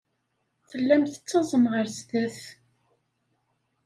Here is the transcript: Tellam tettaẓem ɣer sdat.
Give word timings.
Tellam 0.69 1.03
tettaẓem 1.07 1.65
ɣer 1.73 1.85
sdat. 1.97 2.39